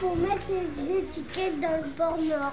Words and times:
pour 0.00 0.16
mettre 0.16 0.46
les 0.50 0.98
étiquettes 0.98 1.60
dans 1.60 1.76
le 1.76 1.88
bord 1.96 2.18
nord. 2.18 2.52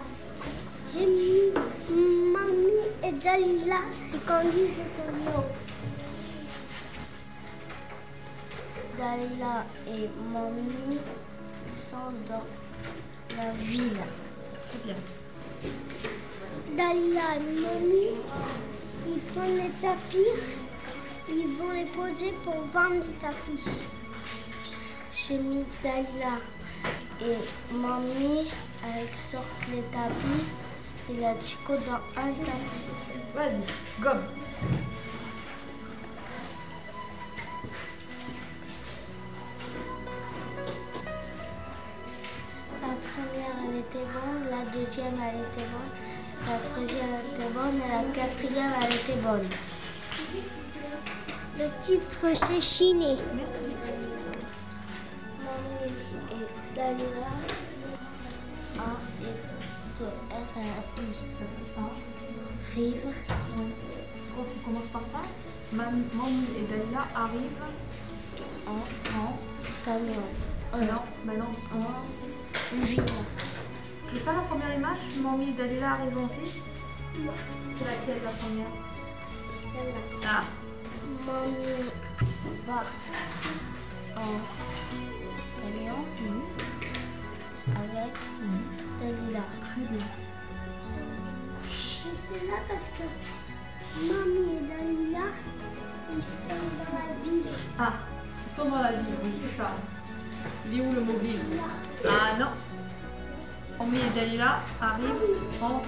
J'ai 0.94 1.06
mis 1.06 1.52
Mamie 1.90 2.88
et 3.04 3.12
Dalila 3.12 3.80
qui 4.12 4.20
conduisent 4.20 4.78
le 4.78 4.86
camion. 4.96 5.44
Dalila 8.98 9.66
et 9.88 10.10
Mamie 10.32 11.00
sont 11.68 12.14
dans 12.28 12.44
la 13.36 13.52
ville. 13.54 13.98
Bien. 14.86 14.96
Dalila 16.78 17.36
et 17.36 17.62
Mamie, 17.62 18.16
ils 19.08 19.20
prennent 19.34 19.58
les 19.58 19.70
tapis, 19.82 20.34
ils 21.30 21.58
vont 21.58 21.72
les 21.72 21.86
poser 21.86 22.34
pour 22.44 22.62
vendre 22.72 23.04
les 23.06 23.14
tapis. 23.20 23.66
J'ai 25.12 25.38
mis 25.38 25.66
Dalila 25.84 26.40
et 27.22 27.74
Mamie, 27.74 28.50
elles 28.84 29.16
sortent 29.16 29.46
les 29.72 29.82
tapis 29.84 30.46
et 31.10 31.22
la 31.22 31.40
Chico 31.40 31.74
dans 31.74 32.22
un 32.22 32.34
tapis. 32.34 32.94
Vas-y, 33.36 34.02
gomme. 34.02 34.24
La 42.82 42.94
première, 43.12 43.56
elle 43.68 43.78
était 43.80 44.08
bonne, 44.14 44.44
la 44.50 44.64
deuxième, 44.72 45.16
elle 45.22 45.42
était 45.42 45.68
bonne, 45.70 45.92
la 46.48 46.58
troisième, 46.60 47.12
elle 47.20 47.34
était 47.34 47.54
bonne 47.54 47.78
et 47.78 47.90
la 47.90 48.04
quatrième, 48.14 48.74
elle 48.84 48.96
était 48.96 49.22
bonne. 49.22 49.48
Le 51.58 51.68
titre, 51.82 52.28
c'est 52.34 52.62
Chiné. 52.62 53.18
Merci. 53.36 54.13
Dalila. 56.76 57.28
A 58.80 58.82
qu'on 64.36 64.66
commence 64.66 64.88
par 64.92 65.02
ça. 65.04 65.22
Mam- 65.74 66.04
Mamie 66.14 66.48
et 66.58 66.64
Dalila 66.64 67.06
arrivent 67.16 67.64
En 68.68 68.72
en. 69.20 69.38
Non, 70.80 71.02
bah 71.26 71.34
non, 71.38 71.46
justement. 71.56 71.96
C'est 74.14 74.20
ça 74.24 74.34
la 74.34 74.42
première 74.42 74.74
image 74.76 74.98
Mamie 75.22 75.50
et 75.50 75.54
Dalila 75.54 75.92
arrivent 75.94 76.18
en 76.18 76.28
ville 76.28 76.52
C'est 77.78 77.86
laquelle 77.86 78.24
la 78.24 78.32
première 78.32 78.74
Celle-là. 79.62 80.28
Ah, 80.28 80.44
Mamie 81.26 81.92
part 82.66 82.86
en 84.16 84.40
camion 85.64 86.04
avec 87.76 88.14
Dalila. 89.00 89.44
très 89.62 89.82
bien. 89.82 90.06
C'est 92.16 92.48
là 92.48 92.58
parce 92.68 92.88
que 92.90 93.04
Mamie 94.02 94.58
et 94.58 94.68
Dalila, 94.68 95.26
ils 96.16 96.22
sont 96.24 96.48
dans 96.78 96.94
la 96.98 97.14
ville. 97.24 97.44
Ah, 97.80 97.94
ils 98.48 98.56
sont 98.56 98.70
dans 98.70 98.82
la 98.82 98.92
ville, 98.92 99.16
c'est 99.52 99.58
ça. 99.58 99.72
Il 100.72 100.82
où 100.82 100.92
le 100.94 101.02
mot 101.02 101.18
ville 101.22 101.40
Ah 102.06 102.38
non. 102.40 102.48
Mamie 103.80 103.98
et 104.00 104.20
Dalila 104.20 104.60
arrivent 104.82 105.62
en 105.62 105.82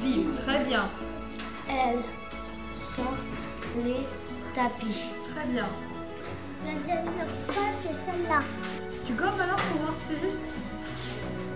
ville. 0.00 0.30
Très 0.46 0.64
bien, 0.64 0.88
Elles 1.68 2.02
sortent 2.72 3.46
les 3.84 4.06
tapis. 4.54 5.10
très 5.34 5.46
bien. 5.48 5.66
La 6.66 6.74
dernière 6.74 7.26
fois, 7.48 7.64
c'est 7.72 7.94
celle-là. 7.94 8.42
Tu 9.10 9.16
gommes 9.16 9.40
alors 9.40 9.56
pour 9.56 9.80
voir 9.80 9.92
si 9.92 10.14
c'est 10.14 10.20
juste 10.20 10.38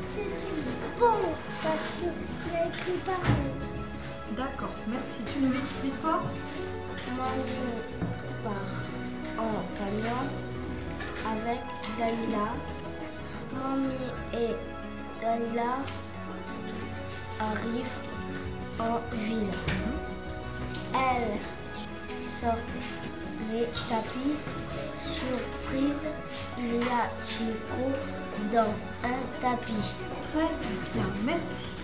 C'était 0.03 0.98
bon 0.98 1.15
parce 1.62 1.88
que 2.00 2.09
il 2.48 2.56
a 2.56 2.66
écrit 2.66 2.98
pareil. 3.06 3.53
D'accord, 4.37 4.75
merci. 4.88 5.20
Tu 5.32 5.38
nous 5.38 5.53
lis 5.53 5.60
l'histoire? 5.84 6.25
Mamie 7.16 7.94
part 8.43 8.75
en 9.38 9.54
camion 9.78 10.25
avec 11.31 11.60
Dalila. 11.97 12.48
Mamie 13.53 14.10
et 14.32 14.56
Dalila 15.22 15.76
arrivent 17.38 17.98
en 18.81 18.98
ville. 19.16 19.54
Elles 20.93 21.38
sortent 22.44 22.59
les 23.53 23.65
tapis. 23.88 24.37
Surprise, 24.94 26.06
il 26.59 26.75
y 26.75 26.82
a 26.82 27.09
Chico 27.22 27.91
dans 28.53 28.75
un 29.09 29.41
tapis. 29.41 29.94
Très 30.32 30.49
bien, 30.93 31.06
merci. 31.25 31.83